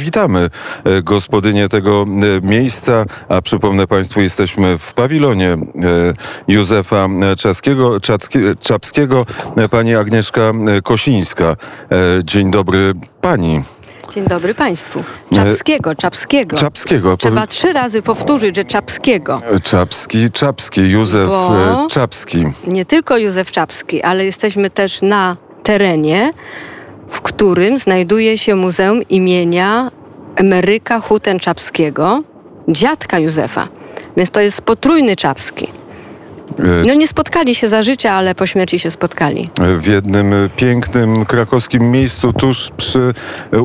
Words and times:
Witamy 0.00 0.50
e, 0.84 1.02
gospodynię 1.02 1.68
tego 1.68 2.02
e, 2.02 2.46
miejsca, 2.46 3.04
a 3.28 3.42
przypomnę 3.42 3.86
Państwu, 3.86 4.20
jesteśmy 4.20 4.78
w 4.78 4.94
pawilonie 4.94 5.48
e, 5.52 5.58
Józefa 6.48 7.08
Czaskiego, 7.38 8.00
Czapskiego, 8.60 9.26
pani 9.70 9.94
Agnieszka 9.94 10.52
Kosińska. 10.82 11.56
Dzień 12.24 12.50
dobry 12.50 12.92
pani. 13.20 13.62
Dzień 14.14 14.24
dobry 14.24 14.54
Państwu. 14.54 15.04
Czapskiego, 15.34 15.94
Czapskiego. 15.94 16.56
Czapskiego. 16.56 17.16
Trzeba 17.16 17.46
trzy 17.46 17.72
razy 17.72 18.02
powtórzyć, 18.02 18.56
że 18.56 18.64
Czapskiego. 18.64 19.40
Czapski, 19.62 20.30
Czapski, 20.30 20.90
Józef 20.90 21.28
Bo 21.28 21.86
Czapski. 21.90 22.44
Nie 22.66 22.86
tylko 22.86 23.18
Józef 23.18 23.50
Czapski, 23.50 24.02
ale 24.02 24.24
jesteśmy 24.24 24.70
też 24.70 25.02
na 25.02 25.36
terenie, 25.62 26.30
w 27.10 27.20
którym 27.20 27.78
znajduje 27.78 28.38
się 28.38 28.54
Muzeum 28.54 29.02
imienia 29.08 29.90
Emeryka 30.36 31.00
Huten-Czapskiego, 31.00 32.22
dziadka 32.68 33.18
Józefa. 33.18 33.66
Więc 34.16 34.30
to 34.30 34.40
jest 34.40 34.62
potrójny 34.62 35.16
Czapski. 35.16 35.68
E, 36.58 36.62
no 36.86 36.94
nie 36.94 37.08
spotkali 37.08 37.54
się 37.54 37.68
za 37.68 37.82
życia, 37.82 38.12
ale 38.12 38.34
po 38.34 38.46
śmierci 38.46 38.78
się 38.78 38.90
spotkali. 38.90 39.48
W 39.80 39.86
jednym 39.86 40.32
pięknym 40.56 41.24
krakowskim 41.24 41.90
miejscu 41.90 42.32
tuż 42.32 42.70
przy 42.76 43.14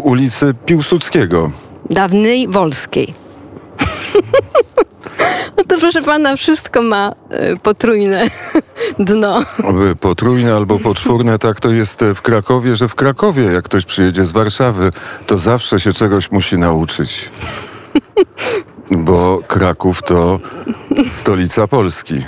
ulicy 0.04 0.54
Piłsudskiego. 0.66 1.52
Dawnej 1.90 2.48
Wolskiej. 2.48 3.14
No 5.58 5.64
to 5.64 5.78
proszę 5.80 6.02
pana, 6.02 6.36
wszystko 6.36 6.82
ma 6.82 7.12
y, 7.54 7.58
potrójne 7.58 8.28
dno. 9.00 9.44
Potrójne 10.00 10.56
albo 10.56 10.80
poczwórne, 10.80 11.40
tak 11.40 11.60
to 11.60 11.70
jest 11.70 12.04
w 12.16 12.22
Krakowie, 12.22 12.76
że 12.76 12.88
w 12.88 12.96
Krakowie, 12.96 13.44
jak 13.44 13.66
ktoś 13.66 13.86
przyjedzie 13.86 14.26
z 14.26 14.32
Warszawy, 14.32 14.92
to 15.26 15.38
zawsze 15.38 15.80
się 15.80 15.94
czegoś 15.94 16.32
musi 16.32 16.58
nauczyć. 16.58 17.32
Bo 18.92 19.40
Kraków 19.48 20.02
to 20.04 20.40
stolica 21.10 21.68
Polski 21.68 22.24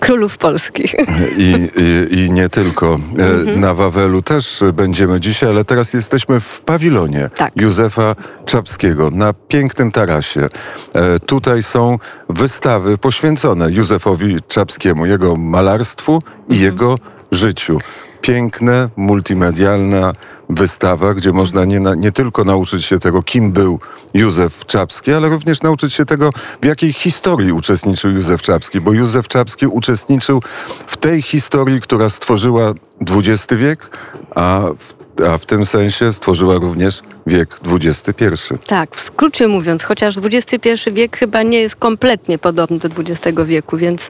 królów 0.00 0.38
polskich. 0.38 0.94
I, 1.36 1.68
i, 1.76 2.18
i 2.18 2.32
nie 2.32 2.48
tylko. 2.48 2.98
E, 3.18 3.24
mhm. 3.24 3.60
Na 3.60 3.74
Wawelu 3.74 4.22
też 4.22 4.62
będziemy 4.74 5.20
dzisiaj, 5.20 5.48
ale 5.50 5.64
teraz 5.64 5.94
jesteśmy 5.94 6.40
w 6.40 6.60
pawilonie 6.60 7.30
tak. 7.36 7.52
Józefa 7.60 8.16
Czapskiego 8.46 9.10
na 9.10 9.32
pięknym 9.32 9.92
tarasie. 9.92 10.48
E, 10.94 11.20
tutaj 11.20 11.62
są 11.62 11.98
wystawy 12.28 12.98
poświęcone 12.98 13.72
Józefowi 13.72 14.36
Czapskiemu, 14.48 15.06
jego 15.06 15.36
malarstwu 15.36 16.22
i 16.48 16.52
mhm. 16.52 16.62
jego 16.62 16.98
życiu. 17.32 17.78
Piękne, 18.24 18.88
multimedialna 18.96 20.12
wystawa, 20.48 21.14
gdzie 21.14 21.32
można 21.32 21.64
nie, 21.64 21.80
nie 21.96 22.12
tylko 22.12 22.44
nauczyć 22.44 22.84
się 22.84 22.98
tego, 22.98 23.22
kim 23.22 23.52
był 23.52 23.80
Józef 24.14 24.66
Czapski, 24.66 25.12
ale 25.12 25.28
również 25.28 25.62
nauczyć 25.62 25.94
się 25.94 26.04
tego, 26.04 26.30
w 26.62 26.66
jakiej 26.66 26.92
historii 26.92 27.52
uczestniczył 27.52 28.10
Józef 28.10 28.42
Czapski, 28.42 28.80
bo 28.80 28.92
Józef 28.92 29.28
Czapski 29.28 29.66
uczestniczył 29.66 30.42
w 30.86 30.96
tej 30.96 31.22
historii, 31.22 31.80
która 31.80 32.08
stworzyła 32.08 32.72
XX 33.00 33.54
wiek, 33.54 33.90
a 34.34 34.60
w 34.78 35.03
a 35.22 35.38
w 35.38 35.46
tym 35.46 35.66
sensie 35.66 36.12
stworzyła 36.12 36.54
również 36.54 37.00
wiek 37.26 37.56
XXI. 37.68 38.24
Tak, 38.66 38.96
w 38.96 39.00
skrócie 39.00 39.48
mówiąc, 39.48 39.82
chociaż 39.82 40.14
XXI 40.18 40.90
wiek 40.92 41.16
chyba 41.16 41.42
nie 41.42 41.60
jest 41.60 41.76
kompletnie 41.76 42.38
podobny 42.38 42.78
do 42.78 42.88
XX 42.88 43.38
wieku, 43.44 43.76
więc 43.76 44.08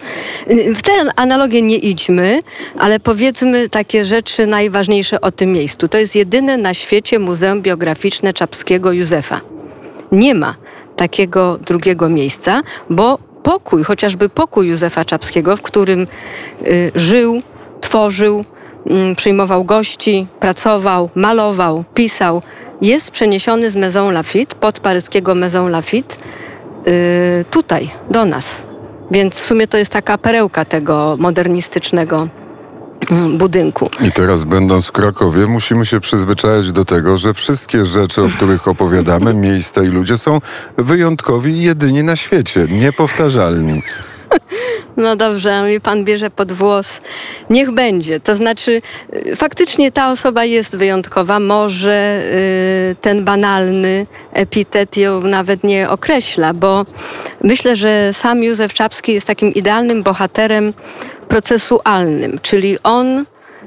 y, 0.50 0.75
w 0.75 0.82
tę 0.82 0.92
analogię 1.16 1.62
nie 1.62 1.77
idźmy, 1.77 2.41
ale 2.78 3.00
powiedzmy 3.00 3.69
takie 3.69 4.05
rzeczy 4.05 4.47
najważniejsze 4.47 5.20
o 5.20 5.32
tym 5.32 5.52
miejscu. 5.52 5.88
To 5.88 5.98
jest 5.98 6.16
jedyne 6.16 6.56
na 6.56 6.75
świecie 6.75 7.19
Muzeum 7.19 7.62
Biograficzne 7.62 8.32
Czapskiego 8.32 8.92
Józefa. 8.92 9.41
Nie 10.12 10.34
ma 10.34 10.55
takiego 10.97 11.58
drugiego 11.58 12.08
miejsca, 12.08 12.62
bo 12.91 13.19
pokój, 13.42 13.84
chociażby 13.84 14.28
pokój 14.28 14.69
Józefa 14.69 15.05
Czapskiego, 15.05 15.56
w 15.56 15.62
którym 15.62 16.00
y, 16.66 16.92
żył, 16.94 17.38
tworzył, 17.81 18.44
przyjmował 19.17 19.65
gości, 19.65 20.27
pracował, 20.41 21.11
malował, 21.15 21.84
pisał. 21.95 22.43
Jest 22.83 23.11
przeniesiony 23.11 23.71
z 23.71 23.77
Maison 23.77 24.12
Lafitte, 24.12 24.56
pod 24.56 24.81
paryskiego 24.81 25.34
Maison 25.34 25.71
Lafitte, 25.71 26.17
yy, 26.87 27.45
tutaj, 27.50 27.89
do 28.11 28.25
nas. 28.25 28.62
Więc 29.11 29.39
w 29.39 29.45
sumie 29.45 29.67
to 29.67 29.78
jest 29.78 29.93
taka 29.93 30.19
perełka 30.19 30.65
tego 30.65 31.17
modernistycznego 31.19 32.28
mm, 33.11 33.39
budynku. 33.39 33.89
I 34.00 34.12
teraz 34.12 34.45
będąc 34.45 34.87
w 34.87 34.93
Krakowie 34.93 35.47
musimy 35.47 35.87
się 35.87 36.01
przyzwyczajać 36.01 36.72
do 36.72 36.84
tego, 36.84 37.16
że 37.16 37.34
wszystkie 37.34 37.84
rzeczy, 37.84 38.22
o 38.22 38.28
których 38.28 38.69
opowiadamy, 38.69 39.34
miejsca 39.34 39.83
i 39.83 39.87
ludzie 39.87 40.19
są 40.19 40.41
wyjątkowi 40.78 41.53
i 41.53 41.62
jedyni 41.62 42.03
na 42.03 42.16
świecie, 42.16 42.66
niepowtarzalni. 42.71 43.83
No 44.96 45.16
dobrze, 45.16 45.62
mnie 45.62 45.80
pan 45.80 46.04
bierze 46.04 46.30
pod 46.30 46.52
włos. 46.52 46.98
Niech 47.50 47.70
będzie. 47.70 48.20
To 48.20 48.36
znaczy, 48.36 48.80
y, 49.26 49.36
faktycznie 49.36 49.92
ta 49.92 50.10
osoba 50.10 50.44
jest 50.44 50.76
wyjątkowa. 50.76 51.40
Może 51.40 52.22
y, 52.92 52.96
ten 53.00 53.24
banalny 53.24 54.06
epitet 54.32 54.96
ją 54.96 55.20
nawet 55.20 55.64
nie 55.64 55.90
określa, 55.90 56.54
bo 56.54 56.86
myślę, 57.42 57.76
że 57.76 58.12
sam 58.12 58.42
Józef 58.42 58.74
Czapski 58.74 59.12
jest 59.12 59.26
takim 59.26 59.54
idealnym 59.54 60.02
bohaterem 60.02 60.72
procesualnym, 61.28 62.38
czyli 62.42 62.78
on 62.82 63.24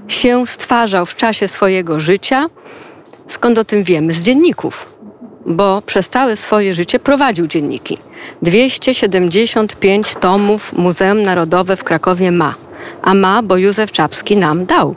się 0.07 0.47
stwarzał 0.47 1.06
w 1.06 1.16
czasie 1.16 1.47
swojego 1.47 2.00
życia. 2.00 2.50
Skąd 3.28 3.57
o 3.57 3.63
tym 3.63 3.84
wiemy? 3.84 4.13
Z 4.13 4.22
dzienników 4.22 4.97
bo 5.47 5.81
przez 5.81 6.09
całe 6.09 6.35
swoje 6.35 6.74
życie 6.74 7.00
prowadził 7.00 7.47
dzienniki. 7.47 7.97
275 8.41 10.16
tomów 10.16 10.74
Muzeum 10.74 11.22
Narodowe 11.22 11.78
w 11.78 11.84
Krakowie 11.84 12.31
ma, 12.31 12.53
a 13.02 13.13
ma, 13.13 13.44
bo 13.44 13.57
Józef 13.57 13.91
Czapski 13.91 14.38
nam 14.38 14.66
dał. 14.66 14.96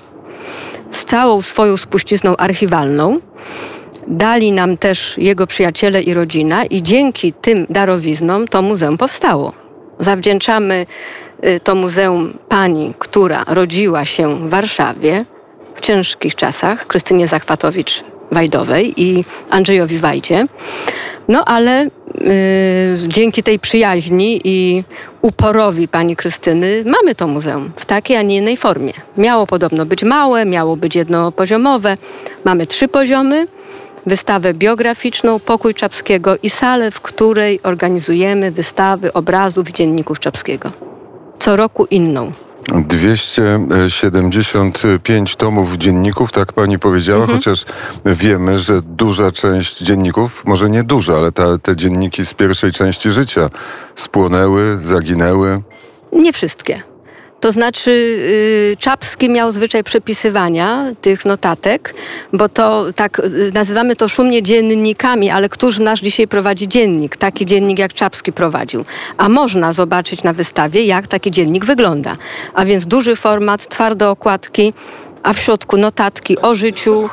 Z 0.90 1.04
całą 1.04 1.42
swoją 1.42 1.76
spuścizną 1.76 2.36
archiwalną 2.36 3.20
dali 4.06 4.52
nam 4.52 4.76
też 4.76 5.18
jego 5.18 5.46
przyjaciele 5.46 6.02
i 6.02 6.14
rodzina 6.14 6.64
i 6.64 6.82
dzięki 6.82 7.32
tym 7.32 7.66
darowiznom 7.70 8.48
to 8.48 8.62
muzeum 8.62 8.98
powstało. 8.98 9.52
Zawdzięczamy 9.98 10.86
y, 11.44 11.60
to 11.60 11.74
muzeum 11.74 12.38
pani, 12.48 12.94
która 12.98 13.44
rodziła 13.46 14.04
się 14.04 14.28
w 14.28 14.50
Warszawie 14.50 15.24
w 15.74 15.80
ciężkich 15.80 16.34
czasach, 16.34 16.86
Krystynie 16.86 17.28
Zachwatowicz 17.28 18.04
Wajdowej 18.32 18.94
i 18.96 19.24
Andrzejowi 19.50 19.98
Wajdzie. 19.98 20.46
No 21.28 21.44
ale 21.44 21.86
y, 21.86 21.88
dzięki 23.08 23.42
tej 23.42 23.58
przyjaźni 23.58 24.40
i 24.44 24.84
uporowi 25.22 25.88
pani 25.88 26.16
Krystyny 26.16 26.84
mamy 26.86 27.14
to 27.14 27.26
muzeum 27.26 27.70
w 27.76 27.84
takiej, 27.84 28.16
a 28.16 28.22
nie 28.22 28.36
innej 28.36 28.56
formie. 28.56 28.92
Miało 29.16 29.46
podobno 29.46 29.86
być 29.86 30.04
małe, 30.04 30.44
miało 30.44 30.76
być 30.76 30.96
jednopoziomowe. 30.96 31.96
Mamy 32.44 32.66
trzy 32.66 32.88
poziomy. 32.88 33.46
Wystawę 34.06 34.54
biograficzną, 34.54 35.40
pokój 35.40 35.74
Czapskiego 35.74 36.36
i 36.42 36.50
salę, 36.50 36.90
w 36.90 37.00
której 37.00 37.60
organizujemy 37.62 38.50
wystawy 38.50 39.12
obrazów 39.12 39.68
dzienników 39.68 40.20
Czapskiego. 40.20 40.70
Co 41.38 41.56
roku 41.56 41.86
inną. 41.90 42.30
275 42.68 45.36
tomów 45.36 45.76
dzienników, 45.76 46.32
tak 46.32 46.52
pani 46.52 46.78
powiedziała, 46.78 47.20
mhm. 47.20 47.38
chociaż 47.38 47.64
wiemy, 48.06 48.58
że 48.58 48.82
duża 48.82 49.32
część 49.32 49.78
dzienników, 49.78 50.42
może 50.46 50.70
nie 50.70 50.82
duża, 50.82 51.16
ale 51.16 51.32
ta, 51.32 51.58
te 51.58 51.76
dzienniki 51.76 52.26
z 52.26 52.34
pierwszej 52.34 52.72
części 52.72 53.10
życia 53.10 53.50
spłonęły, 53.94 54.78
zaginęły. 54.80 55.62
Nie 56.12 56.32
wszystkie. 56.32 56.89
To 57.40 57.52
znaczy, 57.52 57.90
y, 57.90 58.76
Czapski 58.78 59.30
miał 59.30 59.50
zwyczaj 59.50 59.84
przepisywania 59.84 60.86
tych 61.00 61.24
notatek, 61.24 61.94
bo 62.32 62.48
to 62.48 62.86
tak 62.92 63.18
y, 63.18 63.52
nazywamy 63.54 63.96
to 63.96 64.08
szumnie 64.08 64.42
dziennikami, 64.42 65.30
ale 65.30 65.48
któż 65.48 65.78
nasz 65.78 66.00
dzisiaj 66.00 66.28
prowadzi 66.28 66.68
dziennik? 66.68 67.16
Taki 67.16 67.46
dziennik 67.46 67.78
jak 67.78 67.94
Czapski 67.94 68.32
prowadził. 68.32 68.84
A 69.16 69.28
można 69.28 69.72
zobaczyć 69.72 70.22
na 70.22 70.32
wystawie, 70.32 70.84
jak 70.84 71.06
taki 71.06 71.30
dziennik 71.30 71.64
wygląda. 71.64 72.12
A 72.54 72.64
więc 72.64 72.86
duży 72.86 73.16
format, 73.16 73.68
twarde 73.68 74.08
okładki, 74.08 74.72
a 75.22 75.32
w 75.32 75.38
środku 75.38 75.76
notatki 75.76 76.38
o 76.38 76.54
życiu, 76.54 77.08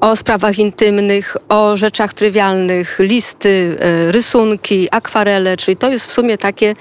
o 0.00 0.16
sprawach 0.16 0.58
intymnych, 0.58 1.36
o 1.48 1.76
rzeczach 1.76 2.14
trywialnych, 2.14 2.98
listy, 2.98 3.76
e, 3.80 4.12
rysunki, 4.12 4.88
akwarele, 4.90 5.56
czyli 5.56 5.76
to 5.76 5.90
jest 5.90 6.06
w 6.06 6.12
sumie 6.12 6.38
takie 6.38 6.74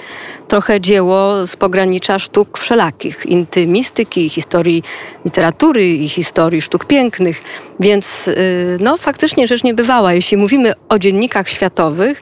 trochę 0.48 0.82
dzieło 0.82 1.48
z 1.48 1.56
pogranicza 1.56 2.20
sztuk 2.20 2.58
wszelakich, 2.58 3.26
intymistyki, 3.26 4.30
historii 4.30 4.84
literatury 5.26 5.88
i 5.88 6.10
historii 6.10 6.62
sztuk 6.62 6.86
pięknych. 6.86 7.44
Więc 7.80 8.28
e, 8.28 8.34
no, 8.80 8.98
faktycznie 8.98 9.48
rzecz 9.48 9.64
niebywała. 9.64 10.14
Jeśli 10.14 10.38
mówimy 10.38 10.74
o 10.90 11.00
dziennikach 11.00 11.50
światowych, 11.50 12.22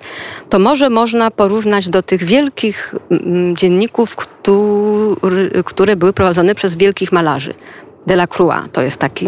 to 0.49 0.59
może 0.59 0.89
można 0.89 1.31
porównać 1.31 1.89
do 1.89 2.01
tych 2.01 2.23
wielkich 2.23 2.95
dzienników, 3.53 4.15
które 5.65 5.95
były 5.95 6.13
prowadzone 6.13 6.55
przez 6.55 6.75
wielkich 6.75 7.11
malarzy. 7.11 7.53
Delacroix 8.07 8.59
to 8.71 8.81
jest 8.81 8.97
taki 8.97 9.27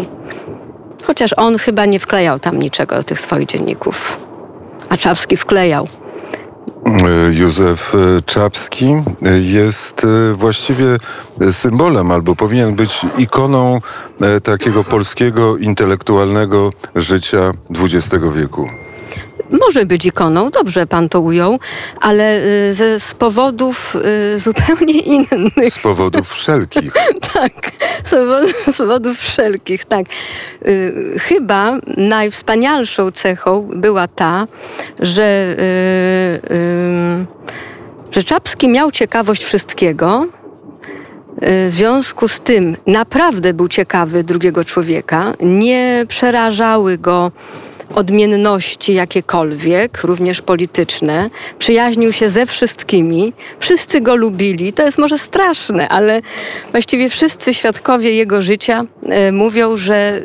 Chociaż 1.06 1.30
on 1.36 1.58
chyba 1.58 1.84
nie 1.86 2.00
wklejał 2.00 2.38
tam 2.38 2.58
niczego 2.58 2.96
do 2.96 3.02
tych 3.02 3.20
swoich 3.20 3.46
dzienników. 3.46 4.20
a 4.88 4.96
Czapski 4.96 5.36
wklejał. 5.36 5.88
Józef 7.30 7.92
Czapski 8.26 8.94
jest 9.40 10.06
właściwie 10.34 10.84
symbolem 11.50 12.10
albo 12.10 12.36
powinien 12.36 12.74
być 12.74 13.00
ikoną 13.18 13.80
takiego 14.42 14.84
polskiego 14.84 15.56
intelektualnego 15.56 16.70
życia 16.94 17.52
XX 17.70 18.24
wieku 18.34 18.68
może 19.50 19.86
być 19.86 20.06
ikoną, 20.06 20.50
dobrze 20.50 20.86
pan 20.86 21.08
to 21.08 21.20
ujął, 21.20 21.58
ale 22.00 22.40
y, 22.68 22.74
ze, 22.74 23.00
z 23.00 23.14
powodów 23.14 23.96
y, 24.34 24.38
zupełnie 24.38 25.00
innych. 25.00 25.74
Z 25.74 25.78
powodów 25.78 26.30
wszelkich. 26.30 26.92
tak, 27.34 27.52
z 28.04 28.10
powodów, 28.10 28.64
z 28.72 28.76
powodów 28.76 29.18
wszelkich, 29.18 29.84
tak. 29.84 30.06
Y, 30.66 31.14
chyba 31.18 31.78
najwspanialszą 31.96 33.10
cechą 33.10 33.68
była 33.74 34.08
ta, 34.08 34.46
że, 35.00 35.56
że 38.10 38.22
Czapski 38.24 38.68
miał 38.68 38.90
ciekawość 38.90 39.44
wszystkiego, 39.44 40.26
w 41.42 41.70
związku 41.70 42.28
z 42.28 42.40
tym 42.40 42.76
naprawdę 42.86 43.54
był 43.54 43.68
ciekawy 43.68 44.24
drugiego 44.24 44.64
człowieka. 44.64 45.34
Nie 45.40 46.04
przerażały 46.08 46.98
go 46.98 47.32
odmienności 47.94 48.94
jakiekolwiek, 48.94 50.04
również 50.04 50.42
polityczne. 50.42 51.24
Przyjaźnił 51.58 52.12
się 52.12 52.28
ze 52.28 52.46
wszystkimi, 52.46 53.32
wszyscy 53.60 54.00
go 54.00 54.16
lubili. 54.16 54.72
To 54.72 54.82
jest 54.82 54.98
może 54.98 55.18
straszne, 55.18 55.88
ale 55.88 56.20
właściwie 56.70 57.08
wszyscy 57.08 57.54
świadkowie 57.54 58.12
jego 58.12 58.42
życia 58.42 58.82
e, 59.08 59.32
mówią, 59.32 59.76
że, 59.76 59.96
e, 59.96 60.20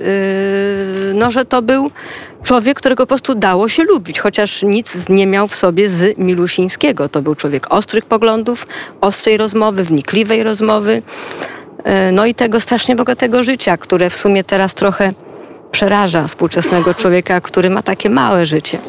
no, 1.14 1.32
że 1.32 1.46
to 1.46 1.62
był 1.62 1.92
człowiek, 2.44 2.78
którego 2.78 3.04
po 3.04 3.08
prostu 3.08 3.36
dało 3.36 3.70
się 3.70 3.84
lubić, 3.84 4.20
chociaż 4.20 4.64
nic 4.64 5.10
nie 5.10 5.28
miał 5.28 5.48
w 5.48 5.56
sobie 5.56 5.90
z 5.90 6.18
Milusińskiego. 6.18 7.10
To 7.10 7.22
był 7.22 7.36
człowiek 7.36 7.74
ostrych 7.74 8.06
poglądów, 8.06 8.68
ostrej 9.02 9.38
rozmowy, 9.38 9.84
wnikliwej 9.84 10.44
rozmowy. 10.44 11.02
E, 11.84 12.12
no 12.12 12.26
i 12.26 12.34
tego 12.36 12.60
strasznie 12.60 12.96
bogatego 12.96 13.44
życia, 13.44 13.78
które 13.78 14.10
w 14.10 14.16
sumie 14.16 14.44
teraz 14.44 14.74
trochę 14.74 15.12
przeraża 15.72 16.28
współczesnego 16.28 16.94
człowieka, 16.94 17.42
który 17.42 17.70
ma 17.70 17.84
takie 17.84 18.10
małe 18.10 18.46
życie. 18.46 18.80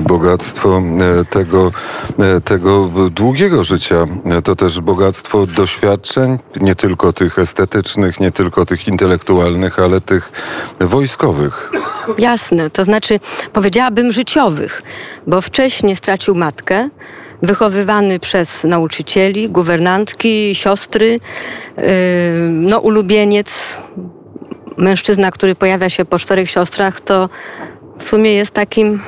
Bogactwo 0.00 0.78
e, 0.78 1.24
tego, 1.24 1.70
e, 2.18 2.40
tego 2.40 2.90
długiego 3.10 3.64
życia 3.64 4.06
e, 4.24 4.42
to 4.42 4.56
też 4.56 4.80
bogactwo 4.80 5.46
doświadczeń, 5.46 6.38
nie 6.60 6.74
tylko 6.74 7.12
tych 7.12 7.38
estetycznych, 7.38 8.20
nie 8.20 8.30
tylko 8.32 8.66
tych 8.66 8.88
intelektualnych, 8.88 9.78
ale 9.78 10.00
tych 10.00 10.32
wojskowych. 10.80 11.72
Jasne, 12.18 12.70
to 12.70 12.84
znaczy 12.84 13.18
powiedziałabym 13.52 14.12
życiowych, 14.12 14.82
bo 15.26 15.40
wcześniej 15.40 15.96
stracił 15.96 16.34
matkę 16.34 16.88
wychowywany 17.42 18.20
przez 18.20 18.64
nauczycieli, 18.64 19.48
guwernantki, 19.48 20.54
siostry, 20.54 21.18
no 22.50 22.78
ulubieniec 22.78 23.78
mężczyzna, 24.78 25.30
który 25.30 25.54
pojawia 25.54 25.90
się 25.90 26.04
po 26.04 26.18
czterech 26.18 26.50
siostrach, 26.50 27.00
to 27.00 27.28
w 27.98 28.04
sumie 28.04 28.34
jest 28.34 28.50
takim 28.50 29.02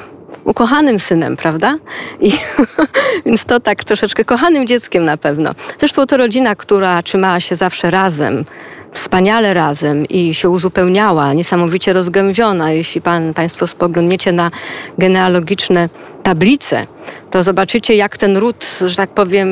ukochanym 0.44 0.98
synem, 0.98 1.36
prawda? 1.36 1.78
I, 2.20 2.32
więc 3.26 3.44
to 3.44 3.60
tak 3.60 3.84
troszeczkę 3.84 4.24
kochanym 4.24 4.66
dzieckiem 4.66 5.04
na 5.04 5.16
pewno. 5.16 5.50
Zresztą 5.78 6.06
to 6.06 6.16
rodzina, 6.16 6.56
która 6.56 7.02
trzymała 7.02 7.40
się 7.40 7.56
zawsze 7.56 7.90
razem, 7.90 8.44
wspaniale 8.92 9.54
razem 9.54 10.06
i 10.06 10.34
się 10.34 10.50
uzupełniała, 10.50 11.32
niesamowicie 11.32 11.92
rozgęziona. 11.92 12.72
Jeśli 12.72 13.00
pan, 13.00 13.34
Państwo 13.34 13.66
spoglądniecie 13.66 14.32
na 14.32 14.50
genealogiczne 14.98 15.88
tablice, 16.22 16.86
to 17.30 17.42
zobaczycie, 17.42 17.96
jak 17.96 18.16
ten 18.16 18.36
ród, 18.36 18.66
że 18.86 18.96
tak 18.96 19.10
powiem, 19.10 19.48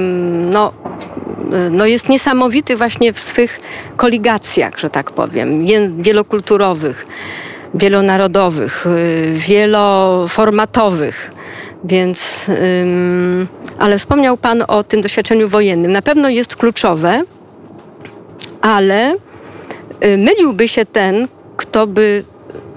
no, 0.51 0.73
no 1.71 1.87
jest 1.87 2.09
niesamowity 2.09 2.77
właśnie 2.77 3.13
w 3.13 3.21
swych 3.21 3.61
koligacjach, 3.97 4.79
że 4.79 4.91
tak 4.91 5.11
powiem, 5.11 5.67
wielokulturowych, 6.03 7.07
wielonarodowych, 7.75 8.87
y, 8.87 9.35
wieloformatowych. 9.37 11.31
Więc, 11.85 12.47
ale 13.79 13.99
wspomniał 13.99 14.37
Pan 14.37 14.65
o 14.69 14.85
tym 14.85 15.01
doświadczeniu 15.01 15.49
wojennym. 15.49 15.93
Na 15.93 16.03
pewno 16.03 16.29
jest 16.29 16.57
kluczowe, 16.57 17.21
ale 18.61 19.15
y, 19.15 20.19
myliłby 20.19 20.69
się 20.69 20.87
ten, 20.87 21.29
kto 21.57 21.87
by 21.87 22.25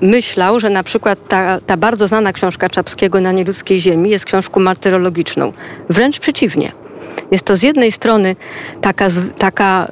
myślał, 0.01 0.59
że 0.59 0.69
na 0.69 0.83
przykład 0.83 1.19
ta, 1.27 1.59
ta 1.59 1.77
bardzo 1.77 2.07
znana 2.07 2.33
książka 2.33 2.69
Czapskiego 2.69 3.21
na 3.21 3.31
nieludzkiej 3.31 3.79
ziemi 3.79 4.09
jest 4.09 4.25
książką 4.25 4.59
martyrologiczną. 4.59 5.51
Wręcz 5.89 6.19
przeciwnie. 6.19 6.71
Jest 7.31 7.45
to 7.45 7.57
z 7.57 7.63
jednej 7.63 7.91
strony 7.91 8.35
taka, 8.81 9.07
taka 9.37 9.87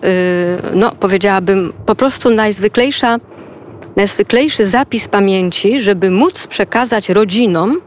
y, 0.74 0.76
no 0.76 0.92
powiedziałabym, 0.92 1.74
po 1.86 1.96
prostu 1.96 2.30
najzwyklejsza, 2.30 3.18
najzwyklejszy 3.96 4.66
zapis 4.66 5.08
pamięci, 5.08 5.82
żeby 5.82 6.12
móc 6.12 6.48
przekazać 6.48 7.10
rodzinom, 7.10 7.82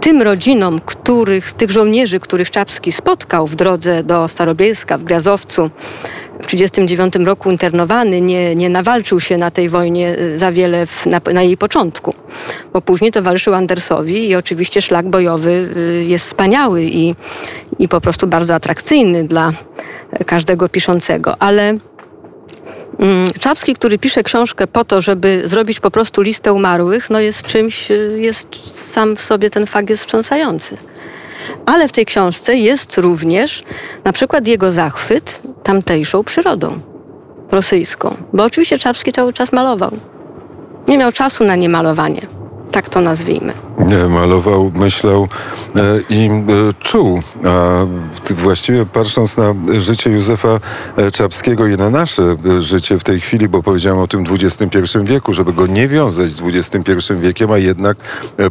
tym 0.00 0.22
rodzinom, 0.22 0.80
których, 0.80 1.52
tych 1.52 1.70
żołnierzy, 1.70 2.20
których 2.20 2.50
Czapski 2.50 2.92
spotkał 2.92 3.46
w 3.46 3.56
drodze 3.56 4.04
do 4.04 4.28
Starobielska, 4.28 4.98
w 4.98 5.04
Grazowcu, 5.04 5.70
w 6.42 6.46
1939 6.46 7.26
roku 7.26 7.50
internowany, 7.50 8.20
nie, 8.20 8.54
nie 8.54 8.68
nawalczył 8.68 9.20
się 9.20 9.36
na 9.36 9.50
tej 9.50 9.68
wojnie 9.68 10.18
y, 10.18 10.38
za 10.38 10.52
wiele 10.52 10.86
w, 10.86 11.06
na, 11.06 11.20
na, 11.32 11.42
jej 11.42 11.56
początku, 11.56 12.14
bo 12.72 12.80
później 12.80 13.12
towarzyszył 13.12 13.54
Andersowi 13.54 14.28
i 14.28 14.34
oczywiście 14.34 14.82
szlak 14.82 15.10
bojowy 15.10 15.68
y, 15.76 16.04
jest 16.04 16.26
wspaniały 16.26 16.82
i, 16.84 17.14
i 17.78 17.88
po 17.88 18.00
prostu 18.00 18.26
bardzo 18.26 18.54
atrakcyjny 18.54 19.24
dla 19.24 19.52
każdego 20.26 20.68
piszącego, 20.68 21.42
ale 21.42 21.68
mm, 21.68 23.30
Czapski, 23.40 23.74
który 23.74 23.98
pisze 23.98 24.22
książkę 24.22 24.66
po 24.66 24.84
to, 24.84 25.00
żeby 25.00 25.42
zrobić 25.44 25.80
po 25.80 25.90
prostu 25.90 26.22
listę 26.22 26.52
umarłych, 26.52 27.10
no 27.10 27.20
jest 27.20 27.42
czymś, 27.42 27.90
y, 27.90 28.18
jest 28.20 28.48
sam 28.72 29.16
w 29.16 29.20
sobie 29.20 29.50
ten 29.50 29.66
fakt 29.66 29.90
jest 29.90 30.02
wstrząsający. 30.02 30.76
Ale 31.66 31.88
w 31.88 31.92
tej 31.92 32.06
książce 32.06 32.56
jest 32.56 32.98
również 32.98 33.62
na 34.04 34.12
przykład 34.12 34.48
jego 34.48 34.72
zachwyt 34.72 35.42
tamtejszą 35.62 36.24
przyrodą 36.24 36.76
rosyjską. 37.52 38.16
Bo 38.32 38.44
oczywiście 38.44 38.78
Czapski 38.78 39.12
cały 39.12 39.32
czas 39.32 39.52
malował. 39.52 39.90
Nie 40.88 40.98
miał 40.98 41.12
czasu 41.12 41.44
na 41.44 41.56
niemalowanie. 41.56 42.26
Tak 42.70 42.88
to 42.88 43.00
nazwijmy 43.00 43.52
malował, 44.08 44.72
myślał 44.74 45.28
e, 45.76 45.80
i 46.10 46.26
e, 46.26 46.32
czuł. 46.80 47.20
A 47.44 47.86
właściwie 48.34 48.86
patrząc 48.86 49.36
na 49.36 49.54
życie 49.78 50.10
Józefa 50.10 50.60
e, 50.96 51.10
Czapskiego 51.10 51.66
i 51.66 51.76
na 51.76 51.90
nasze 51.90 52.36
życie 52.58 52.98
w 52.98 53.04
tej 53.04 53.20
chwili, 53.20 53.48
bo 53.48 53.62
powiedziałem 53.62 53.98
o 53.98 54.06
tym 54.06 54.24
XXI 54.30 54.78
wieku, 55.02 55.32
żeby 55.32 55.52
go 55.52 55.66
nie 55.66 55.88
wiązać 55.88 56.30
z 56.30 56.42
XXI 56.42 57.14
wiekiem, 57.14 57.52
a 57.52 57.58
jednak 57.58 57.96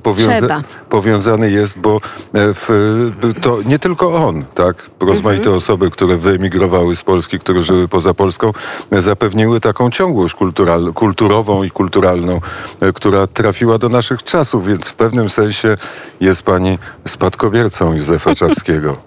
powiąza 0.03 0.63
powiązany 0.89 1.51
jest, 1.51 1.79
bo 1.79 2.01
to 3.41 3.59
nie 3.65 3.79
tylko 3.79 4.15
on, 4.15 4.45
tak? 4.55 4.89
Rozmaite 4.99 5.37
mhm. 5.37 5.57
osoby, 5.57 5.91
które 5.91 6.17
wyemigrowały 6.17 6.95
z 6.95 7.03
Polski, 7.03 7.39
które 7.39 7.61
żyły 7.61 7.87
poza 7.87 8.13
Polską, 8.13 8.51
zapewniły 8.91 9.59
taką 9.59 9.91
ciągłość 9.91 10.35
kulturową 10.95 11.63
i 11.63 11.71
kulturalną, 11.71 12.41
która 12.95 13.27
trafiła 13.27 13.77
do 13.77 13.89
naszych 13.89 14.23
czasów, 14.23 14.67
więc 14.67 14.87
w 14.87 14.93
pewnym 14.93 15.14
pewnym 15.15 15.29
sensie 15.29 15.77
jest 16.21 16.41
pani 16.41 16.79
spadkobiercą 17.07 17.93
Józefa 17.93 18.35
Czapskiego. 18.39 18.97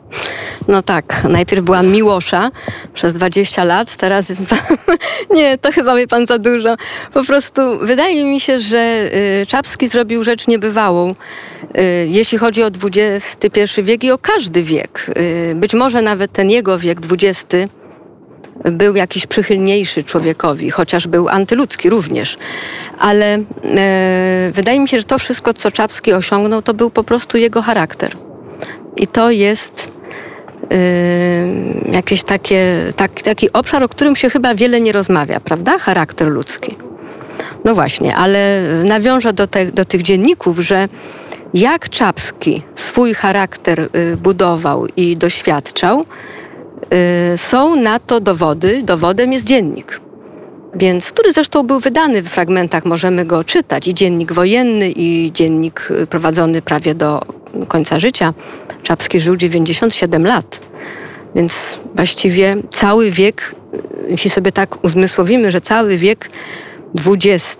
No 0.68 0.82
tak, 0.82 1.24
najpierw 1.28 1.64
byłam 1.64 1.86
Miłosza 1.86 2.50
przez 2.94 3.14
20 3.14 3.64
lat, 3.64 3.96
teraz 3.96 4.32
nie, 5.36 5.58
to 5.58 5.72
chyba 5.72 5.96
wie 5.96 6.06
pan 6.06 6.26
za 6.26 6.38
dużo. 6.38 6.76
Po 7.14 7.24
prostu 7.24 7.78
wydaje 7.78 8.24
mi 8.24 8.40
się, 8.40 8.58
że 8.58 9.10
y, 9.42 9.46
Czapski 9.46 9.88
zrobił 9.88 10.24
rzecz 10.24 10.46
niebywałą, 10.46 11.10
y, 11.10 11.14
jeśli 12.10 12.38
chodzi 12.38 12.62
o 12.62 12.66
XXI 12.66 13.82
wiek 13.82 14.04
i 14.04 14.10
o 14.10 14.18
każdy 14.18 14.62
wiek. 14.62 15.06
Y, 15.18 15.54
być 15.54 15.74
może 15.74 16.02
nawet 16.02 16.32
ten 16.32 16.50
jego 16.50 16.78
wiek, 16.78 16.98
XX, 17.12 17.72
był 18.64 18.96
jakiś 18.96 19.26
przychylniejszy 19.26 20.02
człowiekowi, 20.02 20.70
chociaż 20.70 21.06
był 21.06 21.28
antyludzki 21.28 21.90
również. 21.90 22.36
Ale 22.98 23.34
e, 23.34 24.50
wydaje 24.54 24.80
mi 24.80 24.88
się, 24.88 24.98
że 24.98 25.04
to 25.04 25.18
wszystko, 25.18 25.54
co 25.54 25.70
Czapski 25.70 26.12
osiągnął, 26.12 26.62
to 26.62 26.74
był 26.74 26.90
po 26.90 27.04
prostu 27.04 27.38
jego 27.38 27.62
charakter. 27.62 28.12
I 28.96 29.06
to 29.06 29.30
jest 29.30 29.92
e, 30.70 31.92
jakiś 31.92 32.24
takie, 32.24 32.92
tak, 32.96 33.22
taki 33.22 33.52
obszar, 33.52 33.82
o 33.82 33.88
którym 33.88 34.16
się 34.16 34.30
chyba 34.30 34.54
wiele 34.54 34.80
nie 34.80 34.92
rozmawia, 34.92 35.40
prawda? 35.40 35.78
Charakter 35.78 36.28
ludzki. 36.28 36.76
No 37.64 37.74
właśnie, 37.74 38.16
ale 38.16 38.62
nawiążę 38.84 39.32
do, 39.32 39.46
te, 39.46 39.66
do 39.66 39.84
tych 39.84 40.02
dzienników, 40.02 40.58
że 40.58 40.88
jak 41.54 41.88
Czapski 41.88 42.62
swój 42.76 43.14
charakter 43.14 43.80
y, 43.80 44.16
budował 44.16 44.86
i 44.96 45.16
doświadczał, 45.16 46.04
są 47.36 47.76
na 47.76 47.98
to 47.98 48.20
dowody. 48.20 48.82
Dowodem 48.82 49.32
jest 49.32 49.46
dziennik. 49.46 50.00
Więc, 50.74 51.12
który 51.12 51.32
zresztą 51.32 51.62
był 51.62 51.80
wydany 51.80 52.22
w 52.22 52.28
fragmentach, 52.28 52.84
możemy 52.84 53.24
go 53.24 53.44
czytać. 53.44 53.88
I 53.88 53.94
dziennik 53.94 54.32
wojenny, 54.32 54.90
i 54.90 55.32
dziennik 55.32 55.88
y, 55.90 56.06
prowadzony 56.06 56.62
prawie 56.62 56.94
do 56.94 57.22
końca 57.68 58.00
życia. 58.00 58.34
Czapski 58.82 59.20
żył 59.20 59.36
97 59.36 60.26
lat. 60.26 60.66
Więc 61.34 61.78
właściwie 61.94 62.56
cały 62.70 63.10
wiek, 63.10 63.54
y, 63.74 64.10
jeśli 64.10 64.30
sobie 64.30 64.52
tak 64.52 64.84
uzmysłowimy, 64.84 65.50
że 65.50 65.60
cały 65.60 65.96
wiek 65.96 66.30
XX 67.06 67.56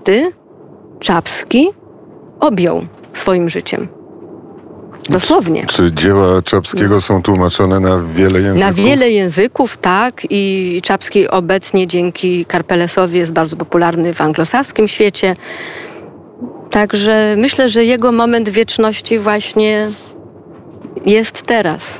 Czapski 1.01 1.69
objął 2.41 2.87
swoim 3.13 3.49
życiem. 3.49 3.98
Dosłownie. 5.09 5.67
Czy, 5.67 5.77
czy, 5.77 5.93
dzieła 5.93 6.43
Czapskiego 6.43 7.01
są 7.01 7.23
tłumaczone 7.23 7.81
na 7.81 7.99
wiele 8.15 8.41
języków? 8.41 8.61
Na 8.61 8.73
wiele 8.73 9.11
języków, 9.11 9.77
tak. 9.77 10.23
I 10.31 10.81
Czapski 10.83 11.29
obecnie 11.29 11.87
dzięki 11.87 12.45
Karpelesowi 12.45 13.19
jest 13.19 13.33
bardzo 13.33 13.57
popularny 13.57 14.15
w 14.15 14.21
anglosaskim 14.21 14.89
świecie. 14.89 15.35
Także 16.71 17.35
myślę, 17.37 17.69
że 17.69 17.85
jego 17.85 18.13
moment 18.13 18.49
wieczności 18.49 19.19
właśnie 19.19 19.91
jest 21.07 21.43
teraz. 21.43 21.99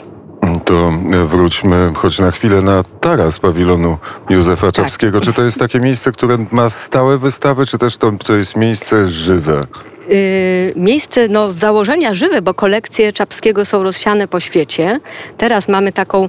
To 0.65 0.93
wróćmy 1.27 1.93
choć 1.95 2.19
na 2.19 2.31
chwilę 2.31 2.63
na 2.63 2.83
taras 3.01 3.39
pawilonu 3.39 3.99
Józefa 4.31 4.67
tak. 4.67 4.75
Czapskiego. 4.75 5.21
Tak. 5.21 5.29
Czy 5.29 5.33
to 5.33 5.43
jest 5.43 5.59
takie 5.59 5.81
miejsce, 5.81 6.13
które 6.13 6.39
ma 6.51 6.71
stałe 6.71 7.19
wystawy, 7.19 7.67
czy 7.67 7.79
też 7.79 7.97
to, 7.97 8.13
to 8.25 8.35
jest 8.35 8.57
miejsce 8.57 9.09
żywe? 9.09 9.67
Y, 10.11 10.73
miejsce 10.77 11.29
no, 11.29 11.53
założenia 11.53 12.15
żywe, 12.15 12.43
bo 12.43 12.55
kolekcje 12.55 13.13
Czapskiego 13.13 13.65
są 13.65 13.83
rozsiane 13.83 14.29
po 14.29 14.41
świecie. 14.41 15.01
Teraz 15.39 15.69
mamy 15.69 15.93
taką 15.93 16.25
y, 16.25 16.29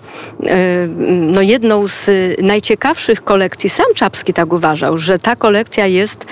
no, 1.08 1.42
jedną 1.42 1.88
z 1.88 2.10
najciekawszych 2.42 3.24
kolekcji. 3.24 3.70
Sam 3.70 3.86
Czapski 3.96 4.34
tak 4.34 4.54
uważał, 4.54 4.98
że 4.98 5.20
ta 5.20 5.36
kolekcja 5.36 5.88
jest, 5.88 6.26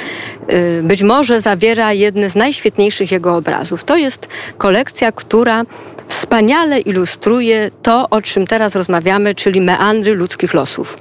być 0.83 1.03
może 1.03 1.41
zawiera 1.41 1.93
jedne 1.93 2.29
z 2.29 2.35
najświetniejszych 2.35 3.11
jego 3.11 3.35
obrazów. 3.35 3.83
To 3.83 3.97
jest 3.97 4.27
kolekcja, 4.57 5.11
która 5.11 5.63
wspaniale 6.07 6.79
ilustruje 6.79 7.71
to, 7.81 8.09
o 8.09 8.21
czym 8.21 8.47
teraz 8.47 8.75
rozmawiamy, 8.75 9.35
czyli 9.35 9.61
meandry 9.61 10.15
ludzkich 10.15 10.53
losów. 10.53 10.97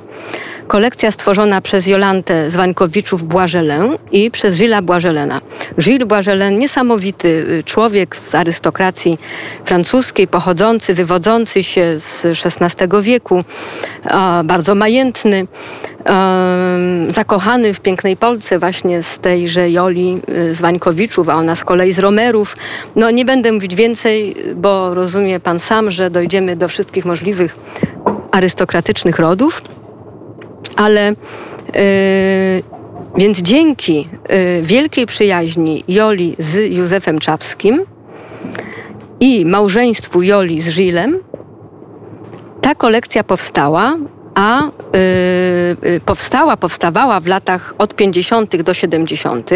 Kolekcja 0.67 1.11
stworzona 1.11 1.61
przez 1.61 1.87
Jolantę 1.87 2.51
Zwańkowiczów-Błażelę 2.51 3.99
i 4.13 4.31
przez 4.31 4.57
Gilles 4.59 4.81
Błażelena. 4.85 5.41
Gilles 5.81 6.09
Błażelen, 6.09 6.59
niesamowity 6.59 7.29
y, 7.29 7.63
człowiek 7.63 8.17
z 8.17 8.35
arystokracji 8.35 9.19
francuskiej, 9.65 10.29
pochodzący, 10.29 10.95
wywodzący 10.95 11.63
się 11.63 11.99
z 11.99 12.27
XVI 12.27 12.87
wieku, 13.03 13.41
bardzo 14.45 14.75
majętny, 14.75 15.47
zakochany 17.11 17.75
w 17.75 17.81
pięknej 17.81 18.17
Polsce 18.17 18.59
właśnie 18.59 19.03
z 19.03 19.19
tejże 19.19 19.71
Joli 19.71 20.21
y, 20.29 20.55
z 20.55 20.61
Wańkowiczów, 20.61 21.29
a 21.29 21.35
ona 21.35 21.57
z 21.57 21.65
kolei 21.65 21.93
z 21.93 21.99
Romerów. 21.99 22.57
No 22.97 23.11
nie 23.11 23.25
będę 23.25 23.53
mówić 23.53 23.75
więcej, 23.75 24.37
bo 24.55 24.95
rozumie 24.95 25.41
pan 25.41 25.59
sam, 25.59 25.91
że 25.91 26.11
dojdziemy 26.11 26.57
do 26.57 26.69
wszystkich 26.69 27.05
możliwych 27.05 27.57
arystokratycznych 28.33 29.19
rodów 29.19 29.63
ale 30.77 31.09
yy, 31.09 31.15
więc 33.17 33.39
dzięki 33.39 34.09
yy, 34.29 34.63
wielkiej 34.63 35.07
przyjaźni 35.07 35.85
Joli 35.89 36.37
z 36.39 36.77
Józefem 36.77 37.19
Czapskim 37.19 37.83
i 39.21 39.47
małżeństwu 39.47 40.23
Joli 40.23 40.61
z 40.61 40.69
Żilem 40.69 41.19
ta 42.61 42.75
kolekcja 42.75 43.25
powstała, 43.25 43.97
a 44.37 44.63
yy, 45.83 46.01
powstała, 46.01 46.57
powstawała 46.57 47.21
w 47.21 47.27
latach 47.27 47.75
od 47.79 47.95
50. 47.95 48.63
do 48.63 48.75
70. 48.75 49.51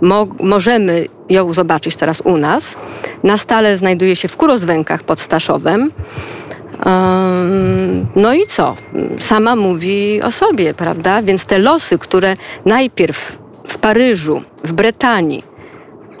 Mo 0.00 0.26
możemy 0.40 1.06
ją 1.28 1.52
zobaczyć 1.52 1.96
teraz 1.96 2.20
u 2.20 2.36
nas. 2.36 2.76
Na 3.22 3.38
stale 3.38 3.78
znajduje 3.78 4.16
się 4.16 4.28
w 4.28 4.36
Kurozwękach 4.36 5.02
pod 5.02 5.20
Staszowem. 5.20 5.90
No 8.16 8.34
i 8.34 8.46
co? 8.46 8.76
Sama 9.18 9.56
mówi 9.56 10.22
o 10.22 10.30
sobie, 10.30 10.74
prawda? 10.74 11.22
Więc 11.22 11.44
te 11.44 11.58
losy, 11.58 11.98
które 11.98 12.34
najpierw 12.64 13.38
w 13.68 13.78
Paryżu, 13.78 14.42
w 14.64 14.72
Bretanii, 14.72 15.44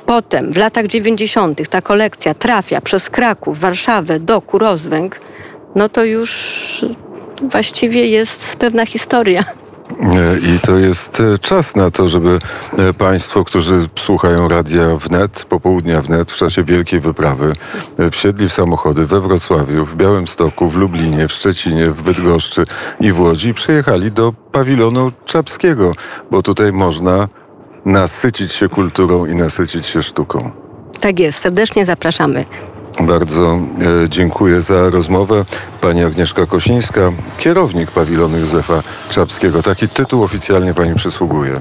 potem 0.06 0.52
w 0.52 0.56
latach 0.56 0.86
90. 0.86 1.68
ta 1.68 1.82
kolekcja 1.82 2.34
trafia 2.34 2.80
przez 2.80 3.10
Kraków, 3.10 3.58
Warszawę 3.58 4.20
do 4.20 4.40
Kurozwęg, 4.40 5.20
no 5.74 5.88
to 5.88 6.04
już 6.04 6.84
właściwie 7.42 8.06
jest 8.06 8.56
pewna 8.56 8.86
historia. 8.86 9.44
I 10.56 10.60
to 10.60 10.76
jest 10.76 11.20
e, 11.20 11.38
czas 11.38 11.76
na 11.76 11.90
to, 11.90 12.08
żeby 12.08 12.38
e, 12.78 12.94
Państwo, 12.94 13.44
którzy 13.44 13.88
słuchają 13.98 14.48
radia 14.48 14.96
wnet, 14.96 15.44
popołudnia 15.44 16.02
wnet, 16.02 16.32
w 16.32 16.36
czasie 16.36 16.64
wielkiej 16.64 17.00
wyprawy, 17.00 17.52
e, 17.98 18.10
wsiedli 18.10 18.48
w 18.48 18.52
samochody 18.52 19.06
we 19.06 19.20
Wrocławiu, 19.20 19.86
w 19.86 19.96
Białymstoku, 19.96 20.68
w 20.68 20.76
Lublinie, 20.76 21.28
w 21.28 21.32
Szczecinie, 21.32 21.90
w 21.90 22.02
Bydgoszczy 22.02 22.64
i 23.00 23.12
w 23.12 23.20
Łodzi 23.20 23.48
i 23.48 23.54
przyjechali 23.54 24.12
do 24.12 24.32
pawilonu 24.52 25.12
Czapskiego, 25.24 25.92
bo 26.30 26.42
tutaj 26.42 26.72
można 26.72 27.28
nasycić 27.84 28.52
się 28.52 28.68
kulturą 28.68 29.26
i 29.26 29.34
nasycić 29.34 29.86
się 29.86 30.02
sztuką. 30.02 30.50
Tak 31.00 31.20
jest, 31.20 31.38
serdecznie 31.38 31.86
zapraszamy. 31.86 32.44
Bardzo 33.06 33.60
e, 34.04 34.08
dziękuję 34.08 34.62
za 34.62 34.90
rozmowę. 34.90 35.44
Pani 35.80 36.04
Agnieszka 36.04 36.46
Kosińska, 36.46 37.12
kierownik 37.38 37.90
pawilonu 37.90 38.38
Józefa 38.38 38.82
Czapskiego. 39.10 39.62
Taki 39.62 39.88
tytuł 39.88 40.22
oficjalnie 40.22 40.74
pani 40.74 40.94
przysługuje. 40.94 41.60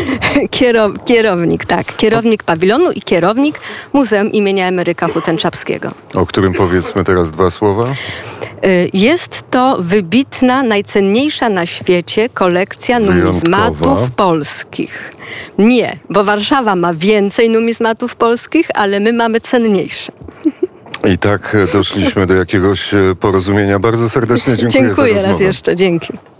Kierow, 0.50 0.92
kierownik, 1.04 1.64
tak. 1.64 1.96
Kierownik 1.96 2.44
pawilonu 2.44 2.92
i 2.92 3.02
kierownik 3.02 3.60
Muzeum 3.92 4.32
imienia 4.32 4.68
Emeryka 4.68 5.08
Hutenczapskiego. 5.08 5.88
O 6.14 6.26
którym 6.26 6.54
powiedzmy 6.54 7.04
teraz 7.04 7.30
dwa 7.30 7.50
słowa. 7.50 7.84
E, 7.84 8.68
jest 8.92 9.44
to 9.50 9.76
wybitna, 9.80 10.62
najcenniejsza 10.62 11.48
na 11.48 11.66
świecie 11.66 12.28
kolekcja 12.28 12.98
numizmatów 13.00 13.78
Wyjątkowa. 13.78 14.08
polskich. 14.16 15.12
Nie, 15.58 15.98
bo 16.10 16.24
Warszawa 16.24 16.76
ma 16.76 16.94
więcej 16.94 17.50
numizmatów 17.50 18.16
polskich, 18.16 18.68
ale 18.74 19.00
my 19.00 19.12
mamy 19.12 19.40
cenniejsze. 19.40 20.12
I 21.08 21.18
tak 21.18 21.56
doszliśmy 21.72 22.26
do 22.26 22.34
jakiegoś 22.34 22.94
e, 22.94 23.14
porozumienia. 23.20 23.78
Bardzo 23.78 24.10
serdecznie 24.10 24.56
dziękuję, 24.56 24.84
dziękuję 24.84 25.20
za 25.20 25.26
raz 25.26 25.40
jeszcze, 25.40 25.76
dzięki. 25.76 26.12